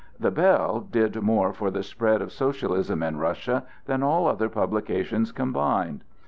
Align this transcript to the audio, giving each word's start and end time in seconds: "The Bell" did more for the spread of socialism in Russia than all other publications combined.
"The 0.19 0.31
Bell" 0.31 0.79
did 0.91 1.15
more 1.21 1.53
for 1.53 1.69
the 1.69 1.83
spread 1.83 2.23
of 2.23 2.31
socialism 2.33 3.03
in 3.03 3.17
Russia 3.19 3.65
than 3.85 4.01
all 4.01 4.25
other 4.25 4.49
publications 4.49 5.31
combined. 5.31 6.03